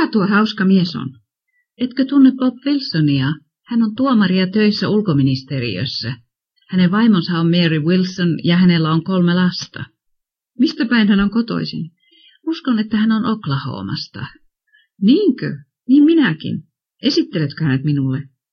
Kuka 0.00 0.12
tuo 0.12 0.26
hauska 0.26 0.64
mies 0.64 0.96
on? 0.96 1.08
Etkö 1.78 2.04
tunne 2.04 2.32
Bob 2.36 2.54
Wilsonia? 2.66 3.26
Hän 3.66 3.82
on 3.82 3.94
tuomaria 3.94 4.46
töissä 4.46 4.88
ulkoministeriössä. 4.88 6.14
Hänen 6.68 6.90
vaimonsa 6.90 7.38
on 7.38 7.46
Mary 7.46 7.78
Wilson 7.78 8.38
ja 8.44 8.56
hänellä 8.56 8.92
on 8.92 9.04
kolme 9.04 9.34
lasta. 9.34 9.84
Mistä 10.58 10.86
päin 10.86 11.08
hän 11.08 11.20
on 11.20 11.30
kotoisin? 11.30 11.90
Uskon, 12.46 12.78
että 12.78 12.96
hän 12.96 13.12
on 13.12 13.24
Oklahomasta. 13.24 14.26
Niinkö? 15.02 15.56
Niin 15.88 16.04
minäkin. 16.04 16.62
Esitteletkö 17.02 17.64
hänet 17.64 17.84
minulle? 17.84 18.28